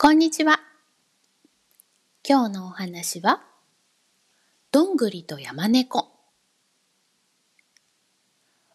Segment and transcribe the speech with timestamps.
[0.00, 0.60] こんにちは。
[2.22, 3.42] 今日のお話は、
[4.70, 6.12] どんぐりと山猫。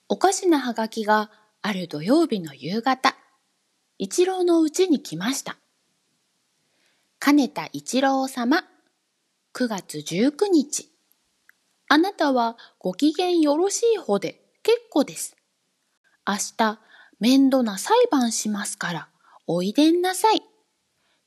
[0.09, 1.31] おかしなはがきが
[1.61, 3.15] ある土曜日の夕方、
[3.97, 5.55] 一郎の家に来ました。
[7.19, 8.65] 金田一郎様、
[9.53, 10.91] 9月19日。
[11.87, 15.37] あなたはご機嫌よろしい方で結構です。
[16.27, 16.79] 明日、
[17.21, 19.07] 面倒な裁判しますから、
[19.47, 20.52] おいでんなさい。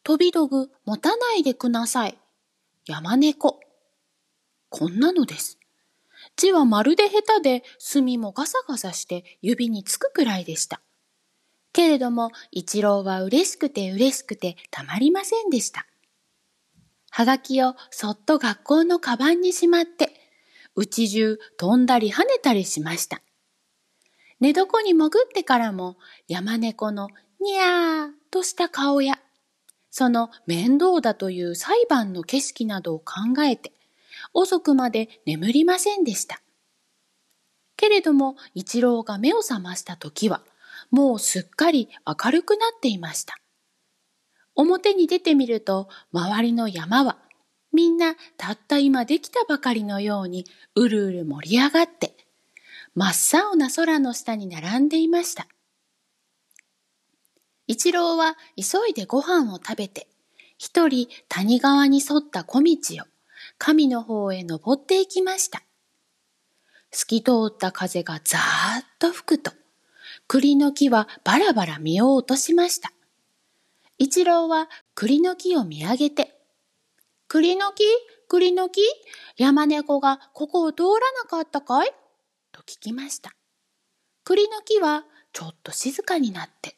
[0.07, 2.17] 飛び道具持たないでください。
[2.87, 3.59] 山猫。
[4.69, 5.59] こんなのです。
[6.37, 10.81] 字はまるで下手で、墨もガサガサして指につくくらいでした。
[11.73, 15.89] けれども、一郎は嬉しくて嬉しくてたまりませんでした。
[17.11, 20.11] はがきをそっと学校のカバンにしまって、
[20.77, 23.23] うち中飛んだり跳ねたりしました。
[24.39, 25.97] 寝床に潜ってからも
[26.29, 27.09] 山猫の
[27.41, 29.19] にゃーとした顔や
[29.99, 33.73] その面倒だという裁判の景色などを考えて、
[34.35, 36.43] 遅くまで眠りませんでした。
[37.79, 40.43] けれども、一郎が目を覚ました時は、
[40.91, 43.39] もうすっかり明るくなっていました。
[44.55, 47.17] 表に出てみると、周りの山は、
[47.73, 52.15] みんなたった今できたばかりのように、うるうる盛り上がって、
[52.95, 55.49] 真っ青な空の下に並んでいました。
[57.67, 60.07] 一郎は急いでご飯を食べて、
[60.59, 63.07] 一人谷川に沿った小道を
[63.59, 65.63] 神の方へ登っていきました。
[66.93, 68.41] 透き通った風がざー
[68.83, 69.51] っと吹くと、
[70.29, 72.93] 栗の木はバラバラ実を落としました。
[73.99, 76.39] 一郎は栗の木を見上げて、
[77.29, 77.85] 栗の木？
[78.29, 78.81] 栗の木？
[79.37, 80.91] 山猫がここを通ら
[81.25, 81.93] なかったかい？
[82.53, 83.33] と聞きました。
[84.25, 86.76] 栗の木はちょっと静かになって、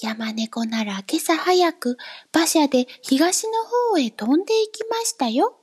[0.00, 1.96] 山猫なら今朝早く
[2.32, 3.52] 馬車で東の
[3.90, 5.60] 方へ飛んで行きましたよ。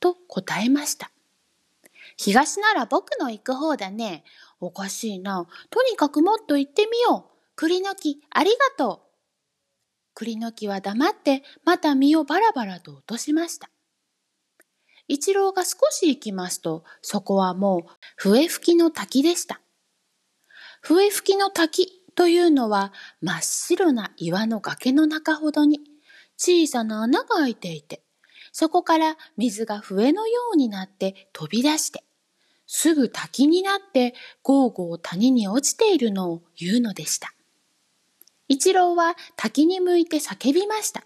[0.00, 1.10] と答えました。
[2.16, 4.24] 東なら僕の行く方だね。
[4.58, 5.46] おかしいな。
[5.68, 7.32] とにかくもっと行ってみよう。
[7.54, 9.00] 栗の木、ありがとう。
[10.14, 13.68] 栗の木は黙ってまた実をバラバラと落としました。
[15.08, 19.60] 一郎が少し行きますと、そこはもう笛吹きの滝でした。
[20.80, 25.80] 笛吹きの滝というのは真っ白な岩の崖の中ほどに
[26.36, 28.02] 小さな穴が開いていて、
[28.52, 32.04] そこから水が笛のようになって飛び出して、
[32.66, 37.32] すぐ滝になってゴーゴー谷に落ちているのを言うのでした。
[38.48, 41.04] 一郎は滝に向いて叫びました。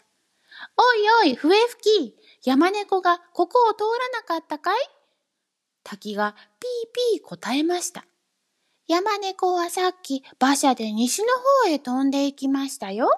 [0.76, 0.94] お
[1.24, 4.78] いおい、笛吹き、山猫がここを通らなかったかい？
[5.84, 8.04] 滝がピーピー答えました。
[8.88, 11.28] 山猫はさっき馬車で西の
[11.64, 13.10] 方へ飛んで行きましたよ。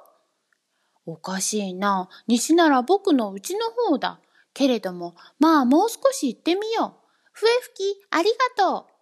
[1.05, 2.09] おかしいな。
[2.27, 4.21] 西なら僕の家の方だ。
[4.55, 7.09] けれども、まあもう少し行ってみよう。
[7.33, 8.93] 笛吹き、ありがとう。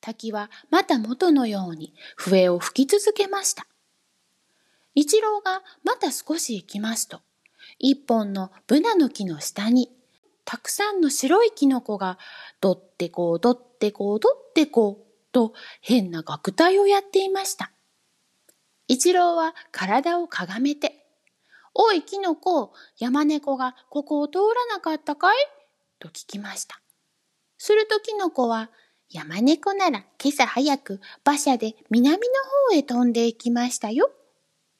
[0.00, 3.66] 滝はまた元のように笛を吹き続けました。
[4.94, 7.20] 一郎がまた少し行きますと、
[7.78, 9.90] 一本のブナの木の下に、
[10.44, 12.18] たくさんの白いキノコが、
[12.60, 17.72] どってこう、どってこう、どってこう、と変な楽隊をやっていました。
[18.88, 21.06] 一郎は体をかがめて、
[21.74, 25.36] おい、キノコ、山猫がここを通らなかったかい？
[25.98, 26.80] と聞きました。
[27.56, 28.70] するとキノコは、
[29.08, 32.18] 山猫なら今朝早く馬車で南の
[32.70, 34.10] 方へ飛んでいきましたよ。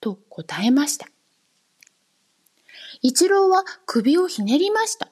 [0.01, 1.07] と答えました。
[3.03, 5.11] 一郎は首をひねりました。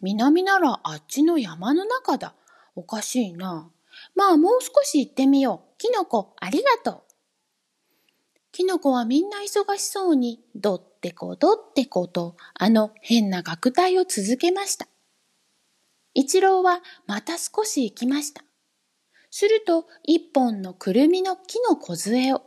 [0.00, 2.34] 南ならあっちの山の中だ。
[2.74, 3.70] おかしいな。
[4.20, 5.74] まあもう少し行ってみよう。
[5.78, 7.02] キノコ、ありがとう。
[8.52, 14.88] キノコはみんな忙しそうに、どってこどってこと、あの変な楽隊を続けました。
[16.12, 18.44] 一郎はまた少し行きました。
[19.30, 22.42] すると、一本のくるみの木の梢を、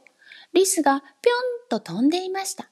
[0.53, 1.33] リスがぴょ
[1.65, 2.69] んと飛んでいました。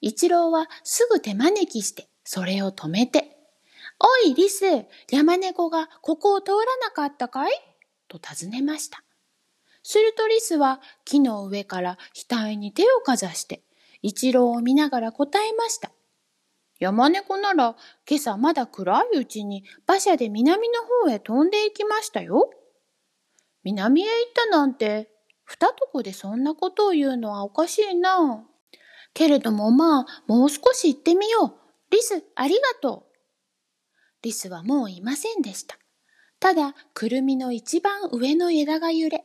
[0.00, 3.36] 一郎はすぐ手招きして、それを止めて、
[3.98, 4.64] おい、リス、
[5.10, 7.69] 山猫がここを通らなかったかい？
[8.10, 9.02] と尋ねました。
[9.82, 11.98] するとリスは木の上から
[12.28, 13.62] 額に手をかざして、
[14.02, 15.92] 一郎を見ながら答えました。
[16.78, 17.76] 山猫なら
[18.08, 22.50] 今朝まだ暗いうちに馬車で南の方へ飛んで行きましたよ。
[23.62, 25.10] 南へ行ったなんて、
[25.44, 28.44] 二とこでそんなことを言うのはおかしいな。
[29.12, 31.54] けれどもまあ、もう少し行ってみよう。
[31.90, 33.10] リス、ありがとう。
[34.22, 35.79] リスはもういませんでした。
[36.40, 39.24] ただ、くるみの一番上の枝が揺れ、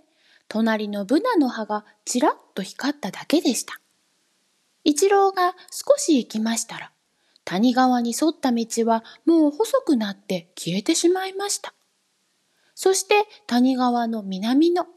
[0.49, 3.79] 隣のブナの葉がちらっと光っただけでした。
[4.83, 6.91] 一郎が少し行きましたら、
[7.45, 11.73] 谷川に沿った道はもう細くなって消えてしまいました。
[12.75, 14.87] そして谷川の南の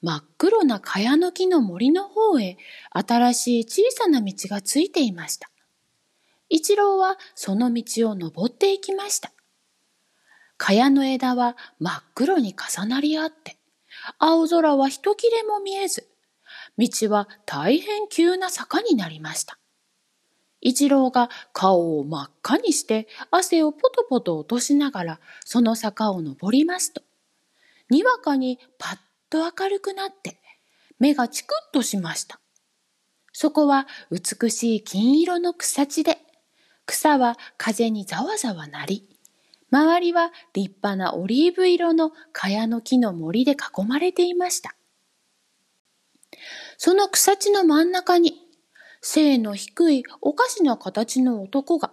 [0.00, 2.56] 真っ黒な茅の木の森の方へ
[2.90, 5.50] 新しい小さな道がついていました。
[6.48, 9.32] 一郎はその道を登っていきました。
[10.58, 13.56] 茅の枝は真っ黒に重なり合って、
[14.18, 16.08] 青空は一切れも見えず、
[16.78, 19.58] 道は大変急な坂になりました。
[20.60, 27.02] 一郎が顔を真っ赤にして汗をポトポト落としながらその坂を登りますと、
[27.90, 28.98] にわかにパッ
[29.30, 30.40] と明るくなって
[30.98, 32.40] 目がチクッとしました。
[33.32, 36.18] そこは美しい金色の草地で、
[36.86, 39.15] 草は風にざわざわなり、
[39.70, 44.76] 周りは立派なオリーブ色の茅の木の森で囲まれていました。
[46.78, 48.34] その草地の真ん中に、
[49.00, 51.92] 背の低いおかしな形の男が、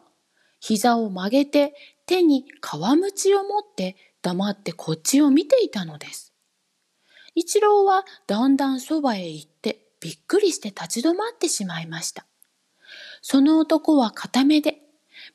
[0.59, 1.73] 膝を曲げて
[2.05, 6.33] 手に皮鞭を持って黙ってこっちを見ていたのです。
[7.35, 12.25] 一郎はだんだんそばへ行ってびっくりして立ち止まってしまいました。
[13.21, 14.82] その男は固めで、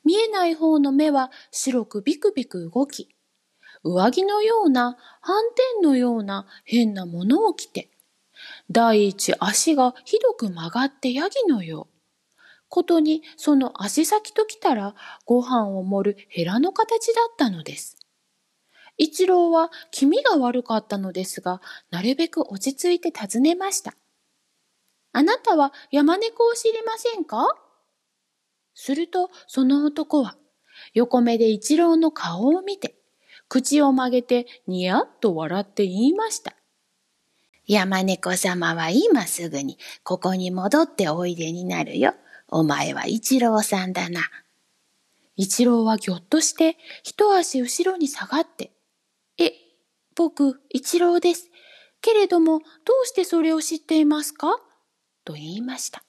[0.03, 3.09] 見えない方の目は白くビクビク動き、
[3.83, 7.91] 上着のような、斑点のような変なものを着て、
[8.69, 11.99] 第一足がひどく曲がってヤギのよう。
[12.67, 17.97] ことにその足先ときたらご飯を盛るヘラの形だったのです。
[18.97, 23.95] 一郎は気味が悪かったのですが、なるべく落ち着いて尋ねました。
[25.13, 27.47] あなたは山猫を知りませんか？
[28.81, 30.37] するとその男は
[30.93, 32.95] 横目で一郎の顔を見て、
[33.49, 36.55] 口を曲げてニヤッと笑って言いました。
[37.67, 42.13] 山猫様は今すぐにここに戻っておいでになるよ。
[42.47, 44.21] お前は一郎さんだな。
[45.35, 48.71] 一郎はぎょっとして一足後ろに下がって、
[49.37, 49.51] え、
[50.15, 51.49] 僕、一郎です。
[52.01, 52.65] けれども、ど
[53.03, 54.57] うしてそれを知っていますか？
[55.25, 56.03] と言いました。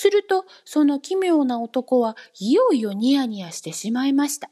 [0.00, 4.48] すると、その奇妙な男はいよいよニヤニヤしてしまいました。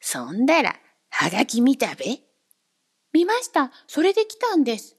[0.00, 0.76] そんだら、
[1.10, 2.20] はがき見たべ？
[3.12, 3.72] 見ました。
[3.88, 4.96] それで来たんです。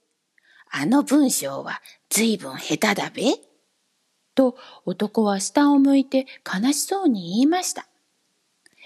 [0.72, 3.24] あの文章は随分下手だべ？
[4.36, 7.88] と男は下を向いて悲しそうに言いました。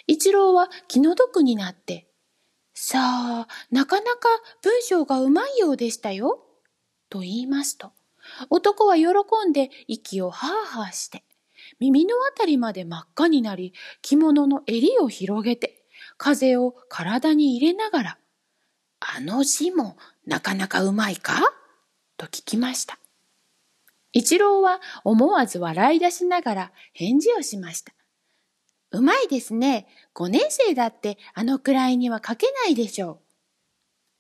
[0.06, 2.08] 一郎は気の毒になって、
[2.76, 4.30] さあ、なかなか
[4.62, 6.46] 文章がうまいようでしたよ。
[7.10, 7.92] と言いますと、
[8.50, 9.06] 男は喜
[9.48, 11.24] んで息をはあはあして、
[11.80, 15.84] 耳のあたりまで真っ赤になり、着物の襟を広げて、
[16.18, 18.18] 風を体に入れながら、
[19.00, 21.42] あの字もなかなかうまいか？
[22.18, 23.00] と聞きました。
[24.12, 27.94] 一郎は思わず笑い出しながら返事をしました。
[28.92, 29.88] うまいですね。
[30.14, 33.20] 五年生だってあのくらいには書けないでしょう。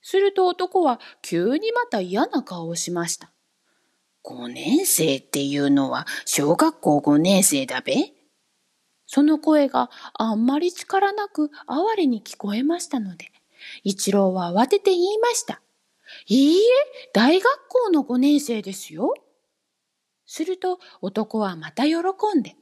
[0.01, 3.31] すると男は急にまた嫌な顔をしました。
[4.21, 7.95] 五年生っていうのは小学校五年生だべ？
[9.05, 13.31] その声があんまり力なく哀れに聞こえましたので、
[13.83, 15.61] 一郎は慌てて言いました。
[16.27, 16.61] いいえ、
[17.13, 19.13] 大学校の5年生ですよ。
[20.25, 21.95] すると男はまた喜
[22.37, 22.55] んで、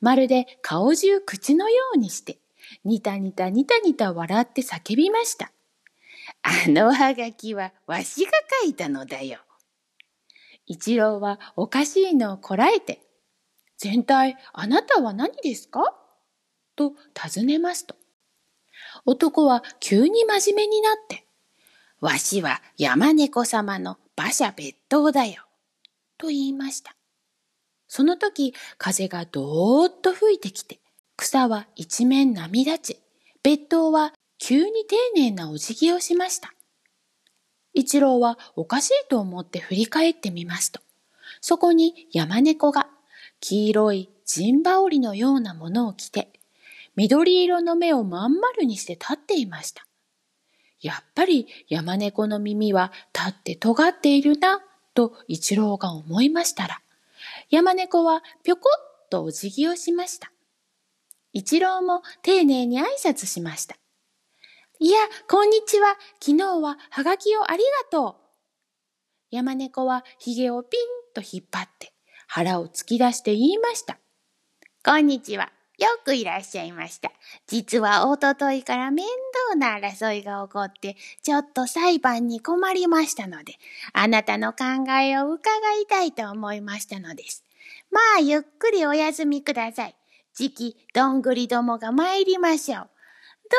[0.00, 2.38] まるで顔中口のようにして、
[2.84, 5.52] ニタニタニタニタ笑って叫びました。
[6.42, 8.30] あのはがきはわしが
[8.62, 9.40] 書いたのだよ。
[10.70, 13.00] 一郎はおかしいのをこらえて、
[13.76, 15.96] 全体あなたは何ですか？
[16.76, 17.96] と尋ねますと、
[19.04, 21.24] 男は急に真面目になって、
[22.00, 25.42] わしは山猫様の馬車別当だよ。
[26.18, 26.94] と言いました。
[27.88, 30.78] その時、風がどーっと吹いてきて、
[31.16, 33.00] 草は一面波立ち、
[33.42, 36.54] 別当は急に丁寧なお辞儀をしました。
[37.72, 40.80] 一郎はおかしいと思って振り返ってみますと、
[41.40, 42.88] そこに山猫が
[43.40, 46.28] 黄色い陣羽織のようなものを着て、
[46.96, 49.86] 緑色の目をまん丸にして立っていました。
[50.80, 54.60] やっぱり山猫の耳は立って尖っているな、
[54.94, 56.80] と一郎が思いましたら、
[57.48, 58.62] 山猫はぴょこ
[59.04, 60.32] っとお辞儀をしました。
[61.32, 63.76] 一郎も丁寧に挨拶しました。
[64.82, 65.98] いや、こんにちは。
[66.20, 68.14] 昨日ははがきをありがとう。
[69.30, 70.80] 山猫は髭をピン
[71.14, 71.92] と引っ張って
[72.26, 73.98] 腹を突き出して言いました。
[74.82, 75.52] こんにちは。
[75.76, 77.12] よくいらっしゃいました。
[77.46, 79.04] 実はおとといから面
[79.50, 83.56] 倒な争いが起こって、ちょっと裁判に困りましたので、
[83.92, 87.44] あなたの考えを伺いたいと思いましたのです。
[87.90, 89.96] まあ、ゆっくりお休みください。
[90.32, 92.90] 次期、どんぐりどもが参りましょう。
[93.50, 93.56] ど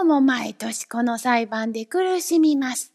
[0.00, 2.94] うも毎年この裁判で苦しみます。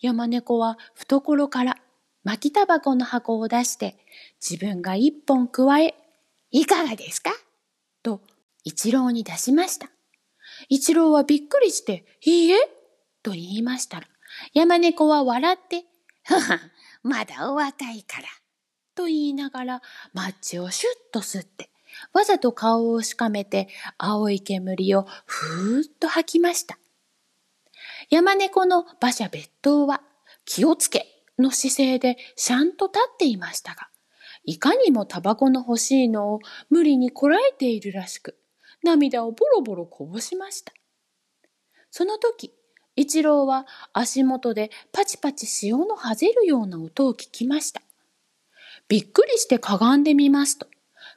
[0.00, 1.76] 山猫は懐から
[2.24, 3.98] 巻きタバコの箱を出して
[4.40, 5.94] 自分が一本加え、
[6.50, 7.32] いかがですか？
[8.02, 8.22] と
[8.64, 9.90] 一郎に出しました。
[10.70, 12.56] 一郎はびっくりして、いいえ？
[13.22, 14.06] と言いましたら、
[14.54, 15.84] 山猫は笑って、
[16.24, 16.60] はは、
[17.02, 18.28] まだお若いから。
[18.94, 19.82] と言いながら
[20.14, 21.69] マッチをシュッと吸って、
[22.12, 26.78] わざと顔をしかめて青い煙をふーっと吐きました。
[28.10, 30.02] 山猫の馬車別当は
[30.44, 31.06] 気をつけ
[31.38, 33.88] の姿勢でしゃんと立っていましたが、
[34.44, 36.40] いかにもタバコの欲しいのを
[36.70, 38.36] 無理にこらえているらしく、
[38.82, 40.72] 涙をボロボロこぼしました。
[41.90, 42.52] その時、
[42.96, 47.82] 一郎は足元でパチパチ潮のはぜるような音を聞きました。
[48.88, 50.66] びっくりしてかがんでみますと、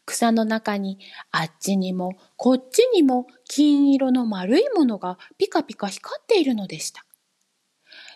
[0.05, 1.00] 草の中に
[1.31, 7.05] あっちにもこっちにも金色の丸いものがピカピカ光っているのでした。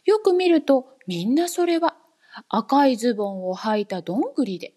[0.05, 1.95] よく見るとみんなそれは
[2.49, 4.73] 赤いズボンを履いたどんぐりで、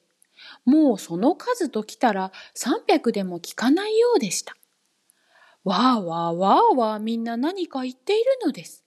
[0.65, 4.57] もうその数ときたら300でも効かないようでした。
[5.65, 8.85] わーわーわーわーみんな何か言っているのです。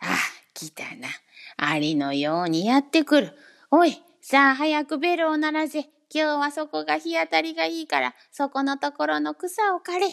[0.00, 0.16] ああ、
[0.54, 1.08] 来たな。
[1.56, 3.32] ありのようにやってくる。
[3.70, 5.88] おい、さあ早くベルを鳴らせ。
[6.14, 10.06] 今日はそこが日当たりがいいから、そこのところの草を刈れ。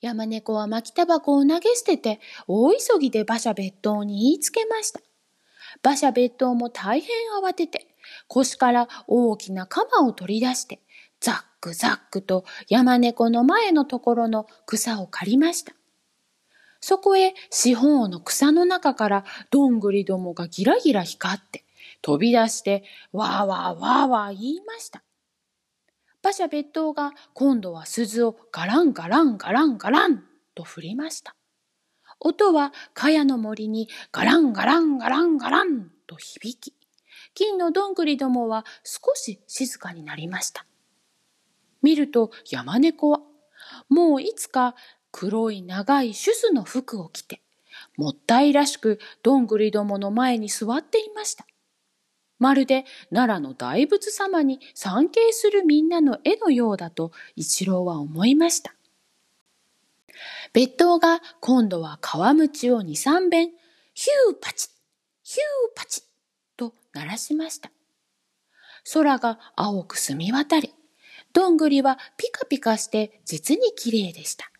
[0.00, 5.00] 山猫は巻きタバコを投げ捨てて、大急ぎで馬車別当に言いつけました。
[5.82, 7.10] 馬車別当も大変
[7.42, 7.88] 慌てて、
[8.28, 10.80] 腰から大きな鎌を取り出して、
[11.20, 15.72] ザックザックと山猫の前のところの草を刈りました。
[16.80, 21.64] そこへ四方の草の中からどんぐりどもがギラギラ光って
[22.02, 25.02] 飛び出してわーわーわーわー言いました。
[26.22, 30.24] 馬車別当が今度は鈴をガランガランガランガラン
[30.54, 31.36] と振りました。
[32.18, 36.74] 音は茅の森にガランガランガランガランと響き、
[37.34, 40.66] 金のどんぐりどもは少し静かになりました。
[41.82, 43.20] 見ると山猫は、
[43.88, 44.74] もういつか
[45.12, 47.42] 黒い長いシュスの服を着て、
[47.96, 51.46] もったいらしくどんぐりどもの前に座っていました。
[52.38, 58.74] まるで奈良の大仏様に参詣するみんなの絵のようだと一郎は思いました。
[60.52, 63.50] 別当が今度は川鞭を二三遍、
[63.94, 64.70] ヒューパチッ、
[65.22, 65.40] ヒュー
[65.74, 66.04] パチッ
[66.56, 67.70] と鳴らしました。
[68.92, 70.72] 空が青く澄み渡り、
[71.32, 74.50] どんぐりはピカピカして実に綺麗でした。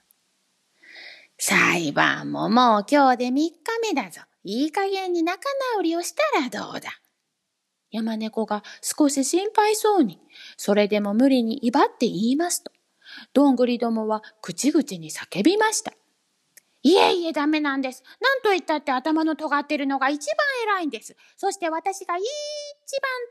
[1.39, 4.23] 裁判ももう今日で三日目だぞ。
[4.45, 5.43] いい加減に仲
[5.75, 6.91] 直りをしたらどうだ。
[7.97, 10.21] 山猫が少し心配そうに、
[10.57, 12.71] それでも無理に威張って言いますと、
[13.33, 15.93] どんぐりどもは口々に叫びました。
[16.83, 18.05] いえいえダメなんです。
[18.21, 20.37] 何と言ったって頭の尖ってるのが一番
[20.79, 21.17] 偉いんです。
[21.37, 22.23] そして私が一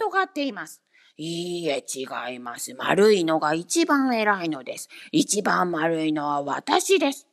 [0.01, 0.81] 番尖っています。
[1.17, 2.73] いいえ、違います。
[2.73, 4.89] 丸いのが一番偉いのです。
[5.13, 7.27] 一番丸いのは私です。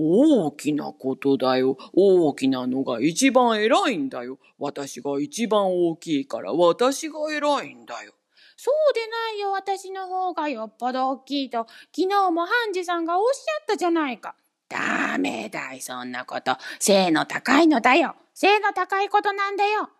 [0.00, 1.76] 大きなことだよ。
[1.92, 4.38] 大きなのが一番偉いんだよ。
[4.58, 8.12] 私が一番大きいから私が偉いんだよ。
[8.56, 9.50] そうでないよ。
[9.50, 14.36] 私の方がよっぽど大きいと、昨日もハンジさんがおっしゃったじゃないか。
[14.68, 16.56] ダメだい、そんなこと。
[16.78, 18.14] 背の高いのだよ。
[18.34, 19.90] 背の高いことなんだよ。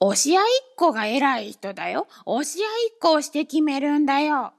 [0.00, 2.08] 押し合いっこが偉い人だよ。
[2.26, 4.52] 押し合いっこをして決めるんだよ。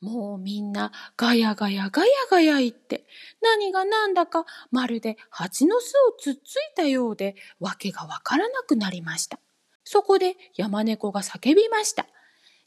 [0.00, 3.04] もうみんなガヤガヤガヤガヤ言って、
[3.42, 9.38] 何が何だかまるで蜂の巣をつっついたようで、わけがわからなくなりました。
[9.84, 12.06] そこで山猫が叫びました。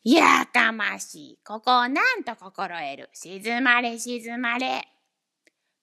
[0.04, 1.40] やかましい。
[1.46, 3.10] ここをなんと心得る。
[3.14, 4.88] 静まれ静まれ。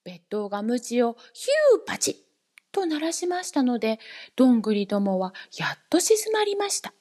[0.04, 2.26] 別当が鞭をヒューパチ
[2.72, 3.98] と鳴らしましたので、
[4.36, 6.92] どんぐりどもはやっと静まりました。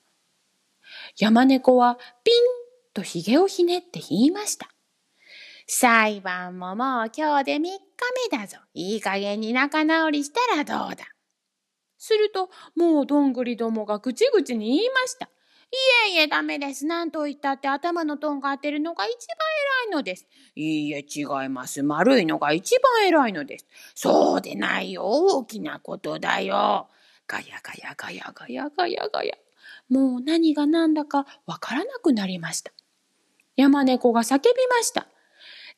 [1.17, 2.43] 山猫はピン
[2.93, 4.69] と髭をひねって言いました。
[5.71, 7.61] 裁判ももう今日で3日
[8.31, 8.57] 目だぞ。
[8.73, 11.05] いい加減に仲直りしたらどうだ。
[11.99, 15.27] すると、もうどんぐりどもが口々に言いました。
[15.27, 16.87] いえいえ、ダメです。
[16.87, 19.15] 何と言ったって頭のとんがってるのが一番
[19.85, 20.25] 偉いのです。
[20.55, 21.83] いいえ、違います。
[21.83, 23.67] 丸いのが一番偉いのです。
[23.93, 25.03] そうでないよ。
[25.05, 26.87] 大きなことだよ。
[27.27, 29.35] ガヤガヤガヤガヤガヤガヤ。
[29.87, 32.71] もう何が何だかわからなくなりました。
[33.55, 35.05] 山猫が叫びました。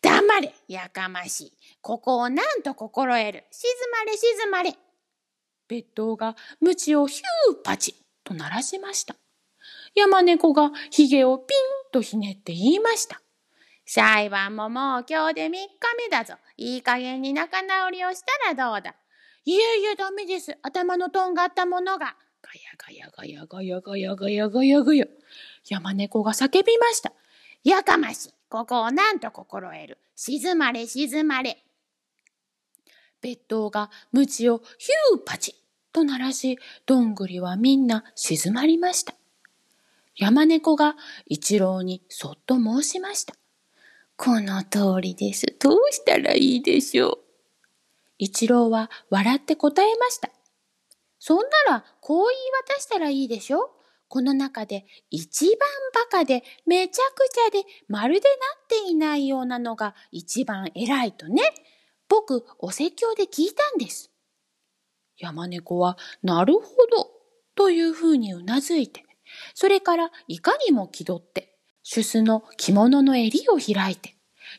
[0.01, 1.53] 黙れ、やかましい。
[1.81, 3.45] ここをなんと心得る。
[3.51, 4.75] 静まれ、静まれ。
[5.67, 9.15] 別当が鞭をヒューパチと鳴らしました。
[9.95, 13.21] 山猫が髭をピンとひねって言いました。
[13.85, 15.59] 裁判ももう今日で3日
[15.97, 16.35] 目だぞ。
[16.57, 18.95] いい加減に仲直りをしたらどうだ。
[19.43, 20.57] いやいやダメです。
[20.61, 22.15] 頭のとんがったものが。
[22.41, 25.05] ガヤガヤガヤガヤガヤガヤガヤガヤ。
[25.65, 27.13] 山猫が叫びました。
[27.63, 28.40] やかましい。
[28.51, 29.97] ここをなんと心得る。
[30.13, 31.63] 静まれ静まれ。
[33.21, 35.55] 別当が鞭をヒューパチ
[35.93, 39.13] と鳴らし、どんぐりはみんな静まりました。
[40.17, 43.35] 山猫が一郎にそっと申しました。
[44.17, 45.45] この通りです。
[45.57, 47.19] どうしたらいいでしょう。
[48.17, 50.29] 一郎は笑って答えました。
[51.19, 53.71] そんならこう言い渡したらいいでしょ
[54.11, 55.57] この中で一番
[55.93, 61.41] バカでめちゃくちゃでまるでなっていないようなのが一番偉いとね。
[62.09, 64.11] 僕お説教で聞いたんです。
[65.17, 66.59] 山猫はなるほ
[66.91, 67.09] ど
[67.55, 69.05] というふうにうなずいて、
[69.53, 74.15] それからいかにも気取って、シュスの着物の襟を開いて、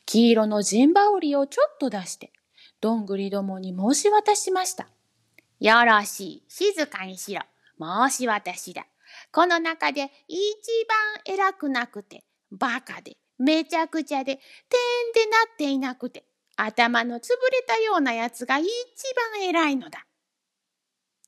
[0.06, 2.32] 黄色の陣羽織をちょっと出して、
[2.80, 4.88] どんぐりどもに申し渡しました。
[5.60, 6.42] よろしい。
[6.48, 7.42] 静かにしろ。
[7.78, 8.86] 申し渡しだ。
[9.32, 10.38] この中で一
[11.24, 14.36] 番偉くなくて、バカで、めちゃくちゃで、
[15.14, 16.24] 点でなっていなくて、
[16.56, 18.66] 頭の潰れたようなやつが一
[19.32, 20.06] 番偉いのだ。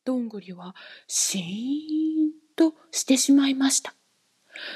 [0.04, 0.76] どんぐりは
[1.08, 1.42] シー
[2.26, 3.94] ンとしてしまいました。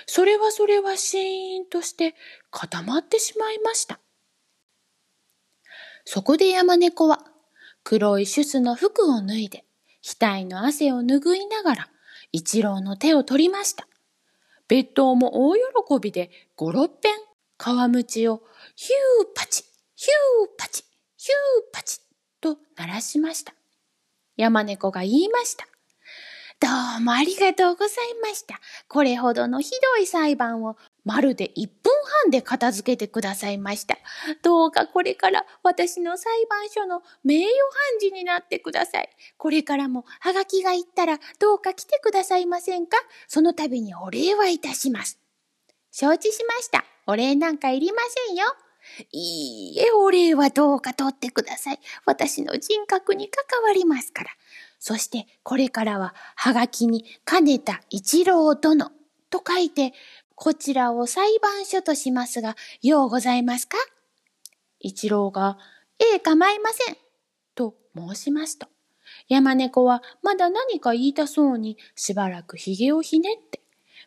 [0.06, 2.14] それはそれはシーンとして
[2.50, 4.00] 固まってしまいました。
[6.06, 7.26] そこで山猫は
[7.84, 9.64] 黒いシュスの服を脱いで
[10.02, 11.90] 額の汗を拭いながら
[12.32, 13.86] 一郎の手を取りました。
[14.68, 15.60] 別当も大喜
[16.00, 17.12] びで五六遍
[17.58, 18.42] 皮むちを
[18.76, 19.64] ヒューパチ、
[19.96, 20.84] ヒューパチ、
[21.16, 22.00] ヒューパチ
[22.40, 23.54] と鳴らしました。
[24.36, 25.66] 山猫が言いました。
[26.60, 26.68] ど
[26.98, 28.60] うもありがとうございました。
[28.88, 31.92] これほどのひどい裁判をまるで1分
[32.24, 33.96] 半で片付けてくださいました。
[34.42, 39.08] どうかこれから私の裁判所の名誉判事になってください。
[39.36, 42.98] これからもハガキが行ったらどうか来てくださいませんか？
[43.26, 45.18] その度にお礼はいたします。
[45.90, 46.84] 承知しました。
[47.06, 48.44] お礼なんかいりませんよ。
[49.12, 51.80] いいえ、お礼はどうか取ってください。
[52.04, 54.30] 私の人格に関わりますから。
[54.78, 58.92] そしてこれからははがきに金田一郎殿
[59.30, 59.92] と書いて
[60.40, 63.76] こちらを裁判所としますがようございますか？
[64.78, 65.58] 一郎が
[65.98, 66.96] ええ構いません
[67.56, 68.68] と申しますと
[69.28, 73.60] 山猫はまだ何か言いたそうにしばらくひげをひねって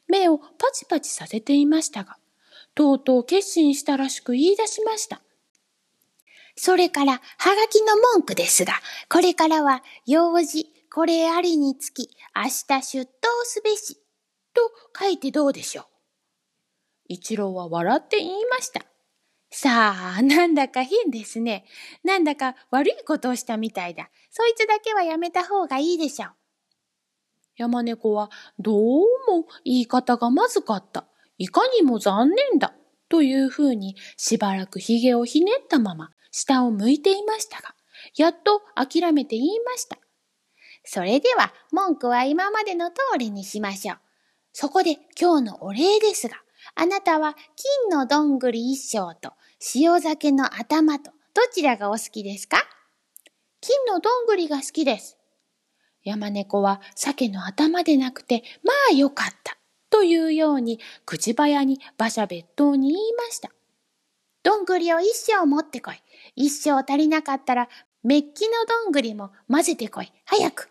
[0.07, 2.15] 目をパチパチさせていましたが
[2.75, 5.21] とうとう決心したらしく言い出しました。
[6.55, 7.19] それから、は
[7.55, 8.73] がきの文句ですが、
[9.09, 13.97] これからは、用事、これありにつき、明日出頭すべし、
[14.53, 14.61] と
[14.97, 15.85] 書いてどうでしょう？
[17.11, 18.81] 一郎は笑って言いました。
[19.49, 21.65] さあ、なんだか変ですね。
[22.05, 24.09] なんだか悪いことをしたみたいだ。
[24.29, 26.31] そいつだけはやめた方がいいでしょう。
[27.57, 31.05] 山猫はどうも言い方がまずかった。
[31.37, 32.73] いかにも残念だ。
[33.09, 37.75] というふうにしばらく髭をひねったまま下を向いていましたが、
[38.15, 39.97] やっと諦めて言いました。
[40.85, 43.97] それでは文句は今までの通りにしましょう。
[44.53, 46.37] そこで今日のお礼ですが、
[46.75, 49.33] あなたは金のどんぐり一升と
[49.75, 52.57] 塩酒の頭とどちらがお好きですか？
[53.61, 55.17] 金のどんぐりが好きです。
[56.03, 59.57] 山猫は鮭の頭でなくて、まあよかった。
[59.91, 63.51] というように口早に馬車別当に言いました。
[64.41, 66.01] どんぐりを一升持ってこい。
[66.35, 67.69] 一升足りなかったら、
[68.03, 70.11] メッキのどんぐりも混ぜてこい。
[70.25, 70.69] 早く。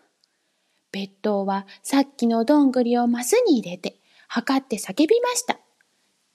[0.91, 5.57] 別当はさっきのどんぐりをマスに入れて、測って叫びました。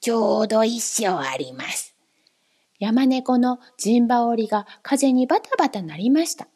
[0.00, 1.94] ちょうど一升あります。
[2.78, 6.48] 山猫の陣羽織が風にバタバタ鳴りました。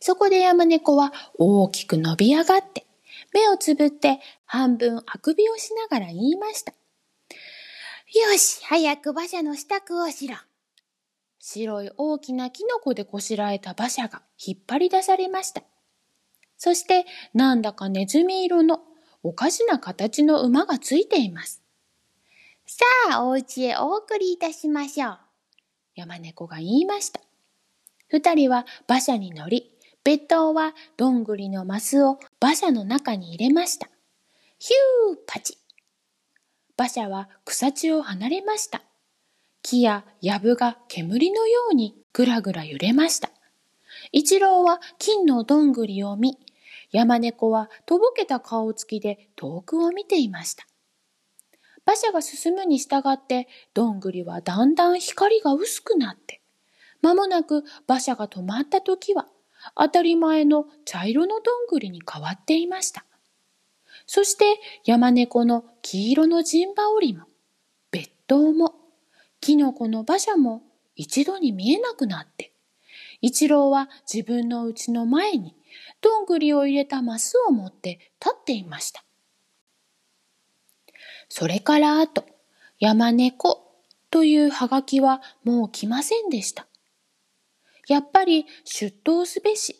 [0.00, 2.86] そこで山猫は大きく伸び上がって、
[3.32, 6.72] 目をつぶって半分あくびをしながら言いました。
[6.72, 10.36] よし、早く馬車の支度をしろ。
[11.38, 15.62] 白い大きなキノコでこしらえた馬車が引っ張り出されました。
[16.56, 18.80] そして、なんだかネズミ色の
[19.22, 21.59] おかしな形の馬がついています。
[22.72, 25.18] さあ、お家へお送りいたしましょう。
[25.96, 27.20] 山猫が言いました。
[28.06, 29.72] 二人は馬車に乗り、
[30.04, 33.88] 別当はどんぐりのマスを馬車の中に入れました。
[34.60, 35.58] ヒューパチ。
[36.78, 38.82] 馬車は草地を離れました。
[39.62, 43.30] 木や藪が煙のようにぐらぐら揺れました。
[44.12, 46.38] 一郎は金のどんぐりを見、
[46.92, 50.69] 山猫はとぼけた顔つきで遠くを見ていました。
[51.90, 56.40] 馬車が進むに従ってどんぐりはだんだん光が薄くなって、
[57.02, 59.26] 間もなく馬車が止まった時は
[59.76, 63.04] 当たり前の茶色のどんぐりに変わっていました。
[64.06, 64.44] そして
[64.84, 67.26] 山猫の黄色の陣羽織も、
[67.90, 68.76] 別当も、
[69.40, 70.62] キノコの馬車も
[70.94, 72.52] 一度に見えなくなって、
[73.20, 75.56] 一郎は自分の家の前に
[76.00, 79.02] どんぐりを入れたマスを持って立っていました。
[81.30, 82.26] それから後、
[82.80, 83.72] 山猫
[84.10, 86.66] というはがきはもう来ませんでした。
[87.86, 89.76] やっぱり出頭すべし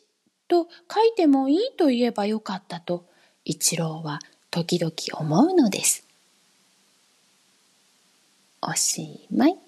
[0.48, 3.04] と書いてもいいと言えばよかったと
[3.44, 6.06] 一郎は時々思うのです。
[8.62, 9.58] おしまい。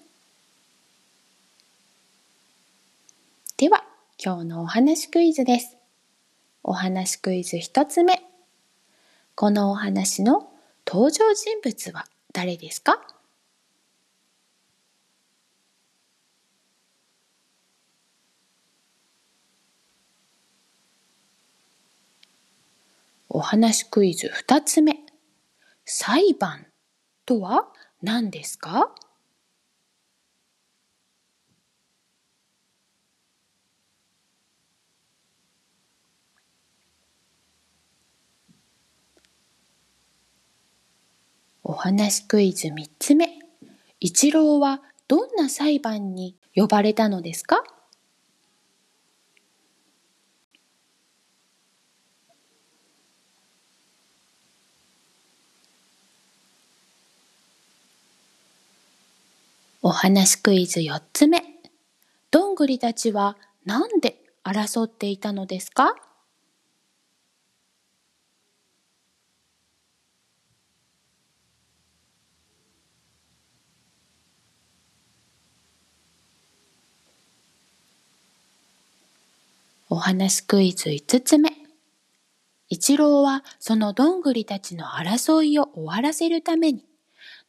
[3.57, 3.83] では、
[4.23, 5.75] 今日のお話クイズです。
[6.63, 8.21] お話クイズ一つ目。
[9.35, 10.52] このお話の
[10.85, 12.99] 登場人物は誰ですか？
[23.29, 24.97] お話クイズ2つ目。
[25.85, 26.67] 裁判
[27.25, 27.67] とは
[28.01, 28.93] 何ですか？
[41.65, 43.39] お話クイズ三つ目。
[44.01, 47.63] 一郎はどんな裁判に呼ばれたのですか？
[59.81, 61.43] お話クイズ4つ目。
[62.29, 65.95] どんぐりたちはなんで争っていたのですか？
[79.93, 81.51] お話クイズ5つ目。
[82.67, 86.83] 一郎はそのどんぐりたちの争いを終わらせるために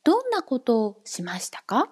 [0.05, 1.89] どんなことをしましたか？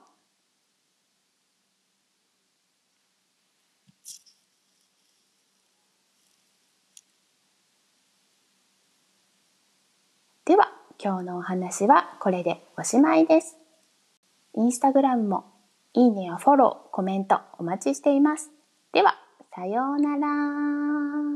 [10.44, 10.70] では、
[11.02, 13.56] 今日のお話はこれでおしまいです。
[14.54, 15.46] インスタグラムも
[15.94, 18.50] いいねやフォロー、コメントお待ちしています。
[19.54, 21.31] さようなら。